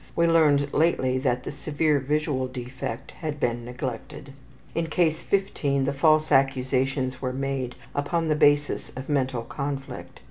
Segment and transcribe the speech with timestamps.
[0.15, 4.33] We learned lately that the severe visual defect had been neglected.
[4.73, 10.19] In Case 15 the false accusations were made upon the basis of mental conflict.